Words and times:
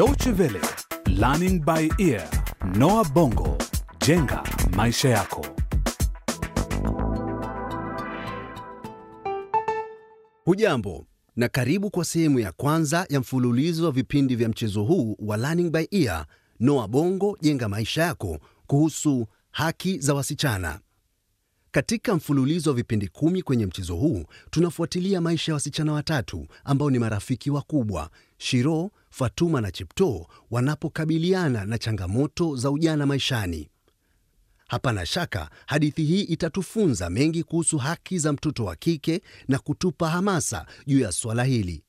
Deutsche 0.00 0.30
Welle, 0.32 0.60
Learning 1.08 1.60
by 1.62 1.90
Ear, 1.98 2.26
Noah 2.74 3.04
Bongo, 3.12 3.58
jenga 4.06 4.42
maisha 4.76 5.08
yako. 5.08 5.46
Hujambo 10.44 11.06
na 11.36 11.48
karibu 11.48 11.90
kwa 11.90 12.04
sehemu 12.04 12.38
ya 12.38 12.52
kwanza 12.52 13.06
ya 13.10 13.20
mfululizo 13.20 13.84
wa 13.84 13.92
vipindi 13.92 14.36
vya 14.36 14.48
mchezo 14.48 14.82
huu 14.82 15.16
wa 15.18 15.36
Learning 15.36 15.70
by 15.70 15.84
Ear, 15.90 16.26
Noah 16.60 16.88
Bongo, 16.88 17.38
jenga 17.40 17.68
maisha 17.68 18.02
yako, 18.02 18.38
kuhusu 18.66 19.26
haki 19.50 19.98
za 19.98 20.14
wasichana. 20.14 20.80
Katika 21.70 22.14
mfululizo 22.16 22.70
wa 22.70 22.76
vipindi 22.76 23.08
kumi 23.08 23.42
kwenye 23.42 23.66
mchezo 23.66 23.94
huu 23.96 24.24
tunafuatilia 24.50 25.20
maisha 25.20 25.52
ya 25.52 25.54
wasichana 25.54 25.92
watatu 25.92 26.46
ambao 26.64 26.90
ni 26.90 26.98
marafiki 26.98 27.50
wakubwa, 27.50 28.10
Shiro, 28.38 28.90
Fatuma 29.20 29.60
na 29.60 29.70
Chipto, 29.70 30.26
wanapokabiliana 30.50 31.64
na 31.64 31.78
changamoto 31.78 32.56
za 32.56 32.70
ujana 32.70 33.06
maishani. 33.06 33.68
Hapana 34.68 35.06
shaka 35.06 35.50
hadithi 35.66 36.04
hii 36.04 36.22
itatufunza 36.22 37.10
mengi 37.10 37.42
kuhusu 37.42 37.78
haki 37.78 38.18
za 38.18 38.32
mtoto 38.32 38.64
wa 38.64 38.76
kike 38.76 39.22
na 39.48 39.58
kutupa 39.58 40.08
hamasa 40.10 40.66
juu 40.86 41.00
ya 41.00 41.12
swala 41.12 41.44
hili. 41.44 41.82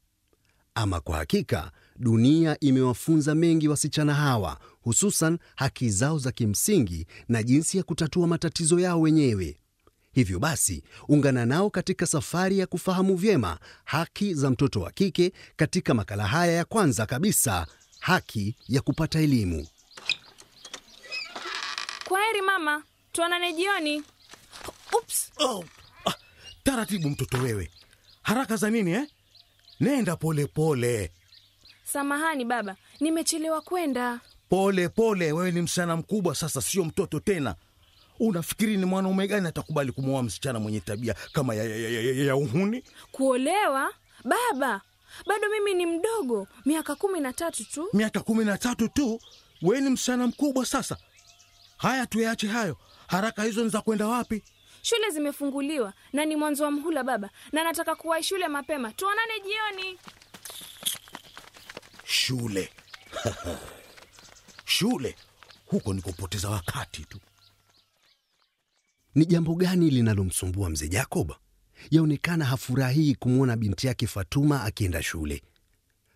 Ama 0.76 1.00
kwa 1.02 1.18
hakika, 1.18 1.72
dunia 2.00 2.60
imewafunza 2.60 3.36
mengi 3.36 3.68
wasichana 3.68 4.14
hawa, 4.14 4.60
hususan 4.82 5.38
haki 5.56 5.90
zao 5.90 6.18
za 6.18 6.32
kimsingi 6.32 7.08
na 7.30 7.44
jinsi 7.44 7.78
ya 7.78 7.84
kutatua 7.84 8.28
matatizo 8.28 8.80
yao 8.80 9.02
wenyewe. 9.02 9.58
Hivyo 10.14 10.40
basi, 10.40 10.84
ungana 11.08 11.46
nao 11.46 11.70
katika 11.70 12.06
safari 12.06 12.60
ya 12.60 12.68
kufahamu 12.68 13.16
vyema 13.16 13.58
haki 13.86 14.34
za 14.34 14.50
mtoto 14.50 14.82
wa 14.82 14.92
kike 14.92 15.32
katika 15.56 15.94
makala 15.94 16.28
haya 16.28 16.52
ya 16.54 16.66
kwanza 16.66 17.06
kabisa, 17.06 17.68
haki 18.00 18.56
ya 18.68 18.82
kupata 18.82 19.20
elimu. 19.20 19.68
Kwaheri 22.08 22.42
mama, 22.42 22.84
tuonane 23.12 23.54
jioni. 23.54 24.04
Ups, 24.98 25.32
Oh, 25.40 25.64
ah, 26.06 26.14
taratibu 26.64 27.10
mtoto 27.10 27.38
wewe, 27.38 27.72
haraka 28.22 28.56
za 28.56 28.70
nini 28.70 28.92
eh? 28.92 29.08
Nenda 29.80 30.16
pole 30.16 30.46
pole 30.48 31.12
samahani 31.84 32.46
baba, 32.46 32.76
nimechelewa 33.00 33.62
kwenda. 33.62 34.20
pole 34.50 34.90
pole. 34.90 35.32
Wewe 35.32 35.52
ni 35.52 35.62
msichana 35.62 35.96
mkubwa 35.96 36.36
sasa, 36.36 36.62
sio 36.62 36.86
mtoto 36.86 37.20
tena. 37.20 37.56
Unafikiri 38.22 38.78
ni 38.78 38.86
mwanaume 38.86 39.28
gani 39.28 39.48
atakubali 39.48 39.92
kumwoa 39.92 40.24
msichana 40.24 40.60
mwenye 40.60 40.80
tabia 40.80 41.16
kama 41.34 41.56
ya, 41.56 41.64
ya, 41.64 41.76
ya, 41.90 42.02
ya, 42.02 42.24
ya 42.26 42.36
uhuni? 42.36 42.84
Kuolewa 43.12 43.94
baba? 44.24 44.82
Bado 45.28 45.50
mimi 45.50 45.74
ni 45.74 45.86
mdogo, 45.86 46.48
miaka 46.66 46.96
kumi 46.96 47.20
na 47.20 47.34
tatu 47.34 47.64
tu. 47.66 47.90
Miaka 47.94 48.20
kumi 48.20 48.46
na 48.46 48.58
tatu 48.58 48.88
tu, 48.88 49.20
We 49.62 49.82
ni 49.82 49.90
msichana 49.90 50.28
mkubwa 50.28 50.66
sasa. 50.66 50.98
Haya, 51.78 52.06
tuyaache 52.06 52.48
hayo. 52.48 52.78
Haraka 53.08 53.44
hizo 53.44 53.64
ni 53.64 53.70
za 53.70 53.82
kwenda 53.82 54.08
wapi? 54.08 54.44
Shule 54.82 55.10
zimefunguliwa 55.10 55.94
na 56.14 56.26
ni 56.26 56.36
mwanzo 56.36 56.64
wa 56.64 56.72
mhula 56.72 57.04
baba, 57.04 57.30
na 57.52 57.64
nataka 57.64 57.96
kuwahi 57.96 58.24
shule 58.24 58.48
mapema. 58.48 58.92
Tuonane 58.92 59.34
jioni. 59.40 59.98
Shule 62.06 62.70
shule, 64.66 65.16
huko 65.66 65.94
ni 65.94 66.02
kupoteza 66.02 66.50
wakati 66.50 67.06
tu. 67.06 67.20
Ni 69.16 69.26
jambo 69.26 69.56
gani 69.56 69.90
linalomsumbua 69.90 70.70
mzee 70.70 70.88
Jacob? 70.88 71.32
Yaonekana 71.92 72.46
hafurahii 72.46 73.16
kumwona 73.16 73.58
binti 73.58 73.88
yake 73.88 74.08
Fatuma 74.08 74.64
akienda 74.64 75.04
shule. 75.04 75.42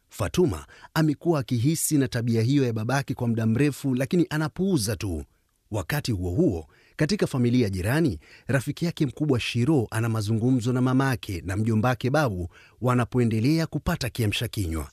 Fatuma 0.09 0.65
amekuwa 0.93 1.39
akihisi 1.39 1.97
na 1.97 2.07
tabia 2.07 2.41
hiyo 2.41 2.63
ya 2.65 2.73
babake 2.73 3.13
kwa 3.13 3.27
muda 3.27 3.45
mrefu, 3.45 3.95
lakini 3.95 4.27
anapuuza 4.29 4.95
tu. 4.95 5.23
Wakati 5.71 6.11
huo 6.11 6.31
huo, 6.31 6.67
katika 6.95 7.27
familia 7.27 7.69
jirani, 7.69 8.19
rafiki 8.47 8.85
yake 8.85 9.05
mkubwa 9.05 9.39
Shiro 9.39 9.87
ana 9.91 10.09
mazungumzo 10.09 10.73
na 10.73 10.81
mamake 10.81 11.41
na 11.45 11.57
mjombake 11.57 12.09
Babu 12.09 12.49
wanapoendelea 12.81 13.67
kupata 13.67 14.09
kiamsha 14.09 14.47
kinywa. 14.47 14.91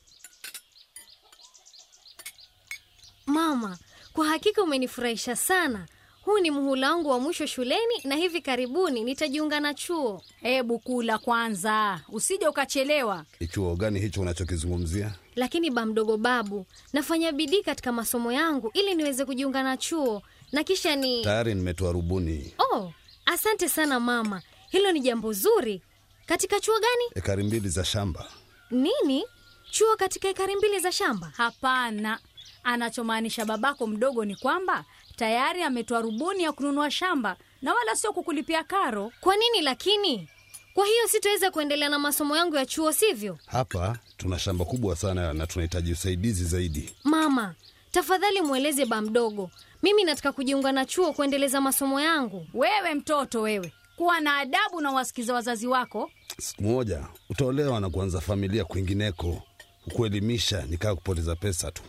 Mama, 3.26 3.78
kwa 4.12 4.26
hakika 4.26 4.62
umenifurahisha 4.62 5.36
sana. 5.36 5.86
Huu 6.22 6.38
ni 6.38 6.50
mhula 6.50 6.91
wangu 6.93 7.09
wa 7.09 7.21
mwisho 7.21 7.47
shuleni 7.47 7.94
na 8.05 8.15
hivi 8.15 8.41
karibuni 8.43 9.05
nitajiunga 9.05 9.60
na 9.60 9.75
chuo. 9.75 10.22
Hebu 10.41 10.78
kula 10.78 11.19
kwanza, 11.19 12.00
usije 12.09 12.49
ukachelewa. 12.49 13.25
Ni 13.41 13.47
chuo 13.49 13.77
gani 13.77 14.00
hicho 14.00 14.21
unachokizungumzia? 14.21 15.15
Lakini 15.37 15.71
ba 15.71 15.87
mdogo 15.87 16.16
babu, 16.16 16.66
nafanya 16.93 17.33
bidii 17.33 17.62
katika 17.62 17.93
masomo 17.93 18.33
yangu 18.33 18.71
ili 18.75 18.94
niweze 18.94 19.25
kujiunga 19.25 19.62
na 19.62 19.77
chuo 19.77 20.22
na 20.53 20.65
kisha 20.65 20.97
ni 20.97 21.25
Tayari 21.25 21.55
nimetoa 21.55 21.93
rubuni 21.93 22.54
Oh, 22.59 22.93
asante 23.27 23.69
sana 23.69 24.00
mama, 24.00 24.43
hilo 24.71 24.93
ni 24.93 25.00
jambo 25.00 25.33
zuri. 25.33 25.83
Katika 26.27 26.60
chuo 26.60 26.75
gani? 26.75 27.04
ekari 27.15 27.43
mbili 27.44 27.69
za 27.69 27.84
shamba. 27.84 28.28
Nini? 28.71 29.25
Chuo 29.71 29.97
katika 29.97 30.28
ekari 30.28 30.56
mbili 30.56 30.78
za 30.78 30.93
shamba? 30.93 31.33
Hapana, 31.37 32.19
anachomaanisha 32.65 33.44
babako 33.44 33.87
mdogo 33.87 34.25
ni 34.25 34.37
kwamba 34.37 34.84
tayari 35.27 35.62
ametoa 35.62 36.00
rubuni 36.00 36.43
ya 36.43 36.53
kununua 36.53 36.91
shamba 36.91 37.37
na 37.62 37.75
wala 37.75 37.97
sio 37.97 38.12
kukulipia 38.12 38.65
karo. 38.65 39.12
Kwa 39.21 39.37
nini 39.37 39.60
lakini? 39.60 40.28
Kwa 40.75 40.87
hiyo 40.87 41.09
sitaweza 41.09 41.50
kuendelea 41.50 41.88
na 41.88 41.99
masomo 41.99 42.37
yangu 42.37 42.56
ya 42.56 42.66
chuo, 42.66 42.93
sivyo? 42.93 43.38
Hapa 43.47 43.99
tuna 44.16 44.38
shamba 44.38 44.65
kubwa 44.65 44.97
sana 44.97 45.33
na 45.33 45.47
tunahitaji 45.47 45.93
usaidizi 45.93 46.44
zaidi. 46.44 46.94
Mama, 47.05 47.55
tafadhali 47.91 48.41
mweleze 48.43 48.87
ba 48.87 49.00
mdogo, 49.00 49.50
mimi 49.83 50.05
nataka 50.05 50.33
kujiunga 50.33 50.72
na 50.72 50.87
chuo 50.87 51.12
kuendeleza 51.12 51.60
masomo 51.60 52.00
yangu. 52.00 52.47
Wewe 52.54 52.94
mtoto 52.94 53.41
wewe, 53.41 53.72
kuwa 53.97 54.21
na 54.21 54.37
adabu 54.39 54.81
na 54.81 54.91
wasikiza 54.91 55.34
wazazi 55.34 55.66
wako. 55.66 56.10
Siku 56.41 56.62
moja 56.62 57.06
utaolewa 57.31 57.81
na 57.81 57.91
kuanza 57.91 58.21
familia 58.21 58.65
kwingineko. 58.65 59.43
Kukuelimisha 59.84 60.62
ni 60.62 60.77
kaa 60.77 60.94
kupoteza 60.94 61.37
pesa 61.37 61.71
tu. 61.71 61.83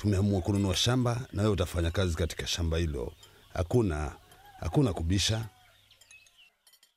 Tumeamua 0.00 0.40
kununua 0.40 0.76
shamba 0.76 1.20
na 1.32 1.42
wewe 1.42 1.52
utafanya 1.54 1.90
kazi 1.90 2.16
katika 2.16 2.46
shamba 2.46 2.78
hilo. 2.78 3.12
Hakuna 3.54 4.12
hakuna 4.60 4.92
kubisha. 4.92 5.48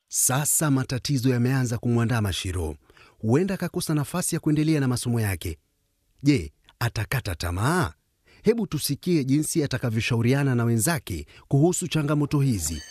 Sasa 0.07 0.71
matatizo 0.71 1.29
yameanza 1.29 1.77
kumwandama 1.77 2.33
Shiro. 2.33 2.75
Huenda 3.21 3.53
akakosa 3.53 3.93
nafasi 3.93 4.35
ya 4.35 4.39
kuendelea 4.39 4.79
na 4.79 4.87
masomo 4.87 5.19
yake. 5.19 5.57
Je, 6.23 6.53
atakata 6.79 7.35
tamaa? 7.35 7.93
Hebu 8.43 8.67
tusikie 8.67 9.23
jinsi 9.23 9.63
atakavyoshauriana 9.63 10.55
na 10.55 10.63
wenzake 10.63 11.27
kuhusu 11.47 11.87
changamoto 11.87 12.39
hizi. 12.39 12.81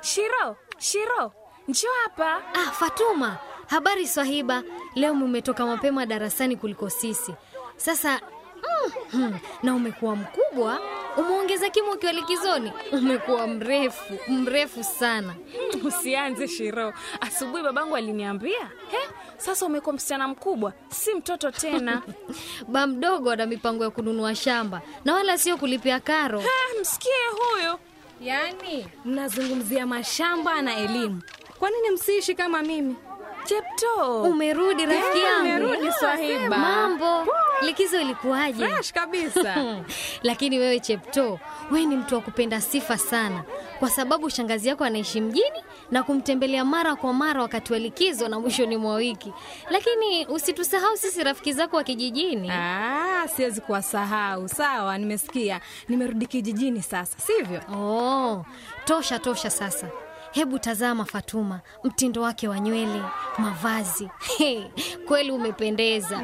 Shiro, 0.00 0.56
Shiro, 0.78 1.32
njoo 1.68 1.88
hapa. 2.02 2.42
Ah, 2.54 2.72
Fatuma, 2.72 3.38
habari 3.72 4.06
swahiba. 4.06 4.62
Leo 4.94 5.14
mumetoka 5.14 5.66
mapema 5.66 6.06
darasani 6.06 6.56
kuliko 6.56 6.90
sisi. 6.90 7.34
Sasa 7.76 8.20
mm, 8.56 8.92
mm, 9.12 9.38
na 9.62 9.74
umekuwa 9.74 10.16
mkubwa, 10.16 10.80
umeongeza 11.16 11.70
kimo 11.70 11.92
ukiwa 11.92 12.12
likizoni. 12.12 12.72
Umekuwa 12.92 13.46
mrefu 13.46 14.18
mrefu 14.28 14.84
sana. 14.84 15.34
Usianze 15.88 16.48
Shiro, 16.48 16.92
asubuhi 17.20 17.62
babangu 17.62 17.96
aliniambia 17.96 18.70
he, 18.90 18.98
sasa 19.36 19.66
umekuwa 19.66 19.94
msichana 19.94 20.28
mkubwa, 20.28 20.72
si 20.88 21.14
mtoto 21.14 21.50
tena. 21.50 22.02
Ba 22.72 22.86
mdogo 22.86 23.30
ana 23.30 23.46
mipango 23.46 23.84
ya 23.84 23.90
kununua 23.90 24.34
shamba 24.34 24.82
na 25.04 25.14
wala 25.14 25.38
sio 25.38 25.56
kulipia 25.56 26.00
karo. 26.00 26.40
Ha, 26.40 26.80
msikie 26.80 27.12
huyo. 27.30 27.78
Yaani 28.20 28.86
mnazungumzia 29.04 29.86
mashamba 29.86 30.62
na 30.62 30.76
elimu, 30.76 31.22
kwa 31.58 31.70
nini 31.70 31.90
msiishi 31.90 32.34
kama 32.34 32.62
mimi? 32.62 32.96
Chepto, 33.44 34.22
Umerudi 34.22 34.86
rafiki 34.86 35.18
yangu. 35.20 35.64
Umerudi 35.64 35.92
Swahiba. 35.92 36.58
Mambo, 36.58 37.26
likizo 37.62 38.00
ilikuwaje? 38.00 38.68
Fresh 38.68 38.92
kabisa. 38.92 39.76
Lakini 40.22 40.58
wewe 40.58 40.80
Chepto, 40.80 41.40
wewe 41.70 41.86
ni 41.86 41.96
mtu 41.96 42.14
wa 42.14 42.20
kupenda 42.20 42.60
sifa 42.60 42.98
sana, 42.98 43.44
kwa 43.78 43.90
sababu 43.90 44.30
shangazi 44.30 44.68
yako 44.68 44.84
anaishi 44.84 45.20
mjini 45.20 45.64
na 45.90 46.02
kumtembelea 46.02 46.64
mara 46.64 46.96
kwa 46.96 47.12
mara 47.12 47.42
wakati 47.42 47.72
wa 47.72 47.78
likizo 47.78 48.28
na 48.28 48.40
mwishoni 48.40 48.76
mwa 48.76 48.94
wiki. 48.94 49.32
Lakini 49.70 50.26
usitusahau 50.26 50.96
sisi 50.96 51.24
rafiki 51.24 51.52
zako 51.52 51.76
wa 51.76 51.84
kijijini. 51.84 52.50
Ah, 52.50 53.28
siwezi 53.36 53.60
kuwasahau. 53.60 54.48
Sawa, 54.48 54.98
nimesikia. 54.98 55.60
Nimerudi 55.88 56.26
kijijini 56.26 56.82
sasa, 56.82 57.18
sivyo? 57.18 57.60
Oh, 57.76 58.44
tosha 58.84 59.18
tosha 59.18 59.50
sasa. 59.50 59.88
Hebu 60.32 60.58
tazama 60.58 61.04
Fatuma, 61.04 61.60
mtindo 61.84 62.22
wake 62.22 62.48
wa 62.48 62.60
nywele, 62.60 63.02
mavazi. 63.38 64.08
Hey, 64.38 64.62
kweli 65.08 65.30
umependeza. 65.32 66.22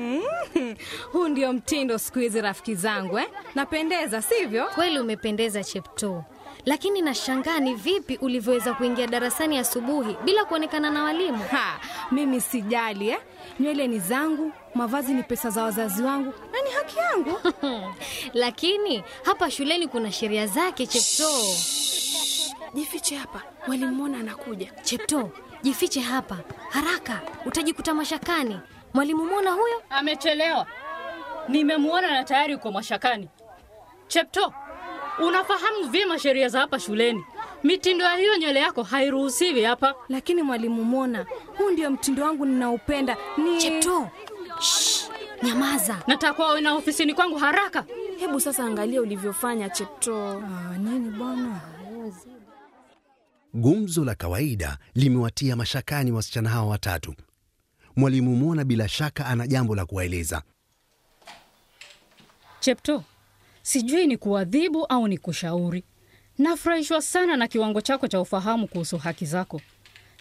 Huu 1.13 1.29
ndio 1.29 1.53
mtindo 1.53 1.99
siku 1.99 2.19
hizi 2.19 2.41
rafiki 2.41 2.75
zangu 2.75 3.19
eh? 3.19 3.29
Napendeza, 3.55 4.23
sivyo? 4.23 4.67
Kweli 4.75 4.99
umependeza 4.99 5.65
Chepto. 5.65 6.25
lakini 6.67 7.01
nashangaa 7.03 7.61
ni 7.61 7.75
vipi 7.75 8.17
ulivyoweza 8.17 8.75
kuingia 8.75 9.07
darasani 9.07 9.59
asubuhi 9.59 10.17
bila 10.25 10.45
kuonekana 10.45 10.91
na 10.91 11.03
walimu. 11.05 11.45
Ha, 11.51 11.81
mimi 12.11 12.41
sijali 12.41 13.09
eh? 13.09 13.19
Nywele 13.61 13.87
ni 13.89 13.99
zangu, 13.99 14.53
mavazi 14.75 15.15
ni 15.15 15.23
pesa 15.23 15.51
za 15.51 15.63
wazazi 15.63 16.03
wangu 16.03 16.33
na 16.53 16.63
ni 16.63 16.71
haki 16.71 16.99
yangu. 16.99 17.39
Lakini 18.35 19.05
hapa 19.23 19.51
shuleni 19.51 19.89
kuna 19.89 20.13
sheria 20.13 20.47
zake, 20.47 20.87
Chepto. 20.87 21.29
Jifiche 22.75 23.17
hapa, 23.17 23.43
walimwona 23.69 24.19
anakuja. 24.19 24.71
Chepto, 24.83 25.31
jifiche 25.63 26.01
hapa 26.01 26.37
haraka, 26.71 27.21
utajikuta 27.47 27.95
mashakani. 27.95 28.61
Mwalimu 28.95 29.25
mwona 29.27 29.51
huyo 29.53 29.83
Amechelewa, 29.91 30.67
nimemwona 31.49 32.11
na 32.11 32.25
tayari 32.25 32.55
uko 32.55 32.73
mashakani. 32.73 33.29
Chepto, 34.09 34.53
unafahamu 35.19 35.85
vyema 35.91 36.19
sheria 36.19 36.49
za 36.49 36.61
hapa 36.61 36.81
shuleni. 36.81 37.25
Mitindo 37.65 38.05
ya 38.05 38.17
hiyo 38.17 38.37
nywele 38.37 38.61
yako 38.61 38.83
hairuhusiwi 38.83 39.63
hapa. 39.65 39.95
Lakini 40.09 40.43
mwalimu 40.43 40.85
Mona, 40.85 41.27
huu 41.59 41.71
ndio 41.71 41.91
mtindo 41.91 42.23
wangu 42.25 42.47
ninaupenda. 42.47 43.17
Ni 43.37 43.59
Chepto, 43.59 44.09
Shh, 44.61 45.05
nyamaza. 45.43 45.97
Nataka 46.07 46.43
wawe 46.45 46.61
na 46.61 46.75
ofisini 46.75 47.15
kwangu 47.15 47.39
haraka. 47.39 47.85
Hebu 48.19 48.41
sasa 48.41 48.65
angalia 48.65 49.01
ulivyofanya 49.03 49.69
Chepto. 49.69 50.43
Ah, 50.45 50.79
nini 50.79 51.11
bwana? 51.11 51.61
Gumzo 53.55 54.05
la 54.05 54.15
kawaida 54.15 54.79
limewatia 54.95 55.57
mashakani 55.57 56.13
wasichana 56.13 56.49
hawa 56.51 56.67
watatu. 56.67 57.15
Mwalimu 57.97 58.37
Mona 58.37 58.65
bila 58.65 58.89
shaka 58.89 59.27
ana 59.27 59.47
jambo 59.47 59.75
la 59.75 59.87
kuwaeleza. 59.87 60.43
Chepto, 62.61 63.05
sijui 63.63 64.07
ni 64.07 64.17
kuadhibu 64.17 64.87
au 64.87 65.09
ni 65.09 65.19
kushauri. 65.19 65.85
Nafurahishwa 66.39 67.03
sana 67.03 67.37
na 67.37 67.49
kiwango 67.49 67.81
chako 67.81 68.09
cha 68.09 68.21
ufahamu 68.21 68.69
kuhusu 68.69 68.99
haki 68.99 69.27
zako, 69.27 69.61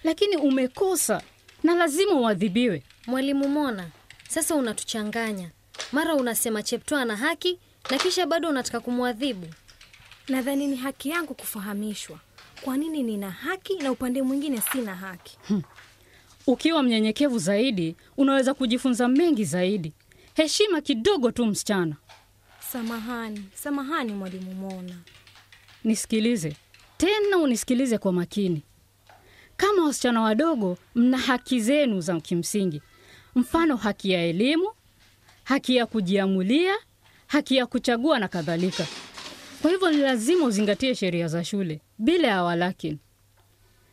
lakini 0.03 0.38
umekosa 0.38 1.21
na 1.63 1.75
lazima 1.75 2.13
uadhibiwe. 2.13 2.83
Mwalimu 3.07 3.47
Mona, 3.50 3.89
sasa 4.30 4.56
unatuchanganya. 4.56 5.51
Mara 5.91 6.15
unasema 6.15 6.63
Chepto 6.63 6.97
ana 6.97 7.15
haki 7.15 7.59
na 7.91 7.97
kisha 7.97 8.25
bado 8.25 8.50
unataka 8.50 8.80
kumwadhibu. 8.80 9.47
Nadhani 10.27 10.68
ni 10.68 10.75
haki 10.75 11.09
yangu 11.09 11.33
kufahamishwa 11.33 12.19
kwa 12.62 12.77
nini 12.77 13.04
nina 13.04 13.31
haki 13.31 13.75
na 13.77 13.92
upande 13.92 14.21
mwingine 14.21 14.62
sina 14.71 14.95
haki. 14.95 15.38
Ukiwa 16.48 16.83
mnyenyekevu 16.83 17.39
zaidi, 17.39 17.95
unaweza 18.18 18.54
kujifunza 18.54 19.07
mengi 19.07 19.45
zaidi. 19.45 19.94
Heshima 20.33 20.81
kidogo 20.81 21.31
tu, 21.31 21.45
msichana. 21.45 21.95
Samahani, 22.71 23.44
samahani 23.54 24.13
mwalimu 24.13 24.54
Mona. 24.54 24.95
Nisikilize 25.83 26.56
tena, 26.98 27.38
unisikilize 27.38 27.98
kwa 27.98 28.13
makini. 28.13 28.62
Kama 29.57 29.86
wasichana 29.86 30.21
wadogo, 30.21 30.77
mna 30.95 31.18
haki 31.18 31.62
zenu 31.62 32.01
za 32.01 32.19
kimsingi, 32.19 32.81
mfano 33.36 33.75
haki 33.75 34.12
ya 34.12 34.24
elimu, 34.25 34.69
haki 35.44 35.75
ya 35.75 35.86
kujiamulia, 35.86 36.74
haki 37.27 37.56
ya 37.56 37.65
kuchagua 37.65 38.19
na 38.19 38.27
kadhalika. 38.27 38.88
Kwa 39.62 39.71
hivyo 39.71 39.92
ni 39.92 39.98
lazima 39.98 40.45
uzingatie 40.45 40.95
sheria 40.95 41.27
za 41.27 41.44
shule 41.44 41.81
bila 41.97 42.27
ya 42.27 42.44
walakini, 42.44 42.97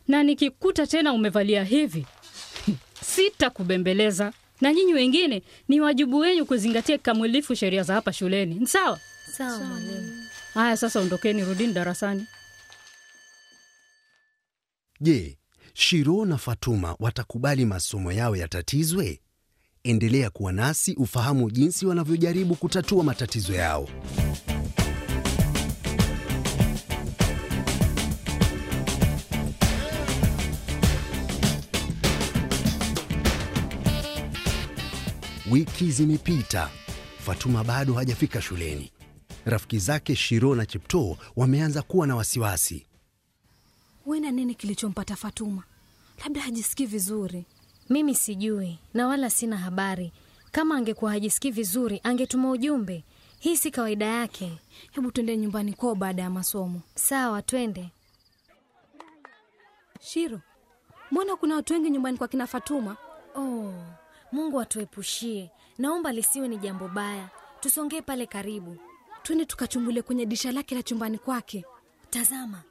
na 0.09 0.23
nikikuta 0.23 0.87
tena 0.87 1.13
umevalia 1.13 1.65
hivi 1.65 2.07
sitakubembeleza. 3.15 4.33
Na 4.61 4.73
nyinyi 4.73 4.95
wengine, 4.95 5.43
ni 5.69 5.81
wajibu 5.81 6.19
wenyu 6.19 6.47
kuzingatia 6.47 6.99
kikamilifu 6.99 7.55
sheria 7.55 7.83
za 7.83 7.95
hapa 7.95 8.13
shuleni. 8.13 8.55
Ni 8.55 8.67
sawa? 8.67 9.01
Sawa 9.37 9.59
mwalimu. 9.65 10.25
Haya, 10.55 10.77
sasa 10.77 11.01
ondokeni, 11.01 11.45
rudini 11.45 11.73
darasani. 11.73 12.27
Je, 15.01 15.39
Shiro 15.75 16.25
na 16.25 16.39
Fatuma 16.39 16.97
watakubali 16.99 17.65
masomo 17.67 18.13
yao 18.13 18.37
yatatizwe? 18.37 19.21
Endelea 19.85 20.31
kuwa 20.31 20.53
nasi 20.53 20.95
ufahamu 20.95 21.51
jinsi 21.51 21.87
wanavyojaribu 21.87 22.55
kutatua 22.55 23.05
matatizo 23.05 23.53
yao. 23.55 23.89
Wiki 35.55 35.91
zimepita, 35.91 36.71
Fatuma 37.19 37.65
bado 37.65 37.95
hajafika 37.95 38.43
shuleni. 38.43 38.93
Rafiki 39.45 39.79
zake 39.79 40.17
Shiro 40.17 40.55
na 40.55 40.67
Chepto 40.67 41.19
wameanza 41.37 41.83
kuwa 41.83 42.07
na 42.07 42.17
wasiwasi. 42.17 42.87
Huenda 44.05 44.31
nini 44.31 44.55
kilichompata 44.55 45.17
Fatuma? 45.17 45.63
Labda 46.25 46.41
hajisikii 46.41 46.87
vizuri. 46.87 47.45
Mimi 47.91 48.15
sijui 48.15 48.79
na 48.95 49.07
wala 49.07 49.31
sina 49.31 49.57
habari. 49.57 50.13
Kama 50.53 50.77
angekuwa 50.77 51.11
hajisikii 51.11 51.51
vizuri, 51.51 52.01
angetuma 52.05 52.51
ujumbe. 52.51 53.05
Hii 53.39 53.57
si 53.57 53.71
kawaida 53.71 54.07
yake. 54.07 54.59
Hebu 54.93 55.11
tuende 55.11 55.37
nyumbani 55.37 55.73
kwao 55.73 55.95
baada 55.95 56.23
ya 56.23 56.31
masomo. 56.31 56.81
Sawa, 56.95 57.43
twende. 57.43 57.89
Shiro, 60.01 60.41
mbona 61.11 61.37
kuna 61.37 61.55
watu 61.55 61.73
wengi 61.73 61.91
nyumbani 61.91 62.19
kwa 62.19 62.29
kina 62.29 62.47
Fatuma? 62.47 62.97
Oh, 63.35 63.73
Mungu 64.35 64.61
atuepushie. 64.61 65.51
Naomba 65.79 66.13
lisiwe 66.13 66.49
ni 66.49 66.57
jambo 66.57 66.89
baya. 66.89 67.29
Tusongee 67.61 68.01
pale 68.03 68.27
karibu. 68.27 68.77
Twende 69.23 69.45
tukachungulie 69.45 70.03
kwenye 70.03 70.27
disha 70.27 70.53
lake 70.53 70.75
la 70.75 70.83
chumbani 70.83 71.19
kwake. 71.19 71.65
Tazama, 72.11 72.63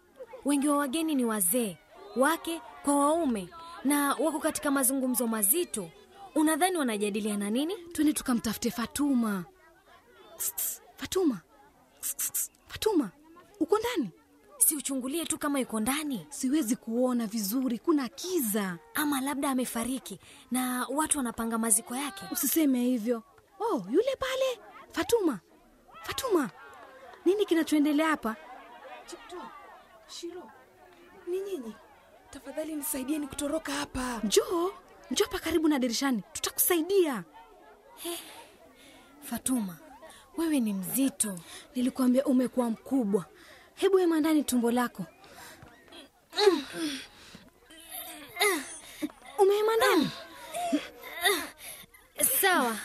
wengi 0.45 0.67
wa 0.67 0.77
wageni 0.77 1.15
ni 1.15 1.25
wazee, 1.25 1.77
wake 2.15 2.61
kwa 2.83 2.95
waume, 2.99 3.49
na 3.83 4.13
wako 4.15 4.39
katika 4.39 4.71
mazungumzo 4.71 5.27
mazito. 5.27 5.89
Unadhani 6.35 6.77
wanajadiliana 6.77 7.49
nini? 7.49 7.73
Twende 7.91 8.13
tukamtafute 8.13 8.71
Fatuma. 8.71 9.45
Fatuma, 10.97 11.41
Fatuma, 12.67 13.11
uko 13.59 13.77
ndani? 13.79 14.09
Si 14.65 14.75
uchungulie 14.75 15.25
tu 15.25 15.37
kama 15.37 15.59
yuko 15.59 15.79
ndani, 15.79 16.27
Siwezi 16.29 16.75
kuona 16.75 17.27
vizuri, 17.27 17.79
kuna 17.79 18.09
kiza. 18.09 18.77
ama 18.95 19.21
labda 19.21 19.49
amefariki 19.49 20.19
na 20.51 20.87
watu 20.89 21.17
wanapanga 21.17 21.57
maziko 21.57 21.95
yake. 21.95 22.25
Usiseme 22.31 22.79
hivyo. 22.83 23.23
Oh, 23.59 23.85
yule 23.91 24.15
pale. 24.19 24.59
Fatuma, 24.91 25.39
Fatuma, 26.03 26.49
nini 27.25 27.45
kinachoendelea 27.45 28.07
hapa? 28.07 28.35
Shiro, 30.07 30.51
ni 31.27 31.39
nyinyi? 31.39 31.75
Tafadhali 32.29 32.75
nisaidieni 32.75 33.27
kutoroka 33.27 33.71
hapa. 33.73 34.21
Njoo, 34.23 34.71
njoo 35.11 35.23
hapa 35.25 35.39
karibu 35.39 35.67
na 35.67 35.79
dirishani, 35.79 36.23
tutakusaidia. 36.33 37.23
Fatuma, 39.21 39.77
wewe 40.37 40.59
ni 40.59 40.73
mzito. 40.73 41.39
Nilikuambia 41.75 42.25
umekuwa 42.25 42.69
mkubwa. 42.69 43.25
Hebu 43.75 43.99
ema 43.99 44.19
ndani 44.19 44.43
tumbo 44.43 44.71
lako. 44.71 45.05
Umeema 49.39 49.75
ndani? 49.77 50.09
Sawa, 52.41 52.77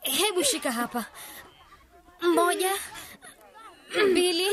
hebu 0.00 0.44
shika 0.44 0.72
hapa. 0.72 1.04
Moja, 2.34 2.72
mbili, 4.10 4.48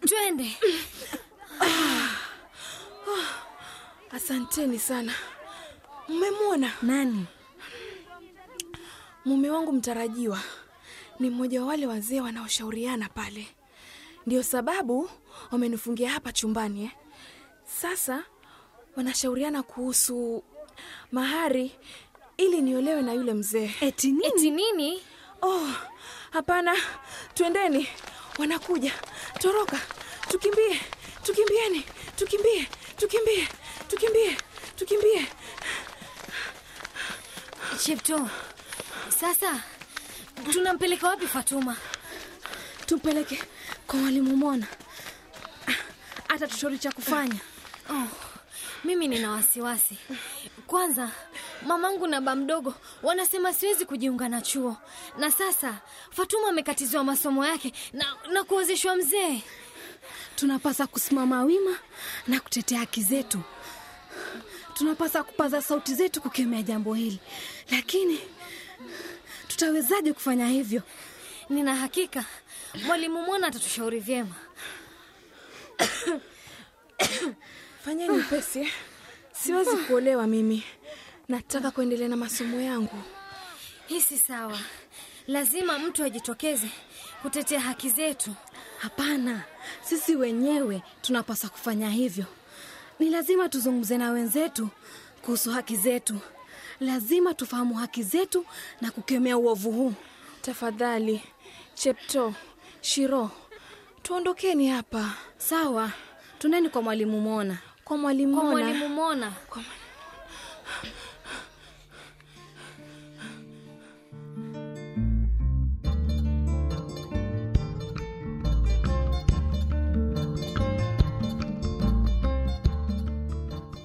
twende. 0.00 0.56
Asanteni 4.10 4.78
sana. 4.78 5.12
Mmemwona 6.08 6.72
Nani? 6.82 7.26
mume 9.24 9.50
wangu 9.50 9.72
mtarajiwa 9.72 10.40
ni 11.20 11.30
mmoja 11.30 11.60
wa 11.60 11.66
wale 11.66 11.86
wazee 11.86 12.20
wanaoshauriana 12.20 13.08
pale, 13.08 13.46
ndio 14.26 14.42
sababu 14.42 15.10
wamenifungia 15.50 16.10
hapa 16.10 16.32
chumbani 16.32 16.84
eh. 16.84 16.90
Sasa 17.80 18.24
wanashauriana 18.96 19.62
kuhusu 19.62 20.44
mahari 21.12 21.72
ili 22.36 22.60
niolewe 22.62 23.02
na 23.02 23.12
yule 23.12 23.34
mzee. 23.34 23.70
Eti 23.80 24.06
nini? 24.12 24.26
Eti 24.26 24.50
nini? 24.50 25.02
Oh, 25.42 25.68
hapana, 26.30 26.76
twendeni, 27.34 27.88
wanakuja. 28.38 28.92
Toroka, 29.38 29.80
tukimbie, 30.28 30.80
tukimbieni, 31.22 31.84
tukimbie, 32.16 32.68
tukimbie, 32.96 33.48
tukimbie, 33.88 34.36
tukimbie. 34.76 35.26
Chepto, 37.84 38.28
sasa 39.20 39.62
tunampeleka 40.52 41.08
wapi 41.08 41.26
Fatuma? 41.26 41.76
Tumpeleke 42.86 43.42
kwa 43.86 43.98
mwalimu 43.98 44.36
Mona, 44.36 44.66
hata 46.28 46.46
tushori 46.46 46.78
cha 46.78 46.92
kufanya. 46.92 47.40
Oh, 47.90 48.06
mimi 48.84 49.08
nina 49.08 49.30
wasiwasi. 49.30 49.98
Kwanza 50.66 51.10
mamangu 51.66 52.06
na 52.06 52.20
ba 52.20 52.34
mdogo 52.36 52.74
wanasema 53.02 53.52
siwezi 53.52 53.86
kujiunga 53.86 54.28
na 54.28 54.40
chuo, 54.40 54.76
na 55.18 55.30
sasa 55.30 55.78
Fatuma 56.10 56.48
amekatiziwa 56.48 57.04
masomo 57.04 57.46
yake 57.46 57.72
na, 57.92 58.06
na 58.32 58.44
kuozeshwa 58.44 58.96
mzee. 58.96 59.42
tunapasa 60.36 60.86
kusimama 60.86 61.42
wima 61.44 61.78
na 62.26 62.40
kutetea 62.40 62.78
haki 62.78 63.02
zetu. 63.02 63.40
Tunapasa 64.74 65.22
kupaza 65.22 65.62
sauti 65.62 65.94
zetu 65.94 66.20
kukemea 66.20 66.62
jambo 66.62 66.94
hili, 66.94 67.18
lakini 67.70 68.20
tutawezaje 69.48 70.12
kufanya 70.12 70.48
hivyo? 70.48 70.82
Nina 71.50 71.76
hakika 71.76 72.24
mwalimu 72.86 73.22
Mwana 73.22 73.46
atatushauri 73.46 74.00
vyema. 74.00 74.34
Fanyeni 77.84 78.18
upesi, 78.18 78.68
siwezi 79.32 79.76
kuolewa 79.76 80.26
mimi. 80.26 80.64
Nataka 81.28 81.70
kuendelea 81.70 82.08
na 82.08 82.16
masomo 82.16 82.60
yangu. 82.60 83.02
Hii 83.86 84.00
si 84.00 84.18
sawa. 84.18 84.58
Lazima 85.26 85.78
mtu 85.78 86.04
ajitokeze 86.04 86.68
kutetea 87.22 87.60
haki 87.60 87.90
zetu. 87.90 88.34
Hapana, 88.78 89.42
sisi 89.82 90.16
wenyewe 90.16 90.82
tunapaswa 91.02 91.50
kufanya 91.50 91.90
hivyo. 91.90 92.24
Ni 92.98 93.10
lazima 93.10 93.48
tuzungumze 93.48 93.98
na 93.98 94.10
wenzetu 94.10 94.68
kuhusu 95.22 95.50
haki 95.50 95.76
zetu. 95.76 96.18
Lazima 96.80 97.34
tufahamu 97.34 97.74
haki 97.74 98.02
zetu 98.02 98.46
na 98.80 98.90
kukemea 98.90 99.36
uovu 99.38 99.70
huu. 99.72 99.92
Tafadhali 100.44 101.22
Chepto, 101.74 102.34
Shiro, 102.80 103.30
tuondokeni 104.02 104.68
hapa 104.68 105.12
Sawa, 105.38 105.90
tuneni 106.38 106.68
kwa 106.68 106.82
mwalimu 106.82 107.20
Mona. 107.20 107.58
kwa 107.84 107.96
mwalimu 107.98 108.34
Kwa 108.36 108.44
Mona. 108.44 108.64
mwalimu 108.64 108.88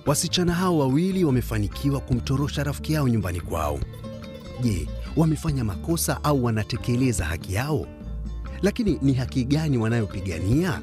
Wasichana 0.06 0.54
hao 0.54 0.78
wawili 0.78 1.24
wamefanikiwa 1.24 2.00
kumtorosha 2.00 2.64
rafiki 2.64 2.94
yao 2.94 3.08
nyumbani 3.10 3.42
kwao. 3.42 3.80
Je, 4.62 4.88
wamefanya 5.16 5.64
makosa 5.64 6.24
au 6.24 6.44
wanatekeleza 6.44 7.26
haki 7.26 7.54
yao? 7.54 7.86
Lakini 8.62 9.00
ni 9.02 9.14
haki 9.14 9.44
gani 9.46 9.78
wanayopigania? 9.78 10.82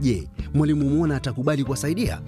Je, 0.00 0.28
mwalimu 0.54 0.90
Mona 0.90 1.16
atakubali 1.16 1.64
kuwasaidia? 1.64 2.20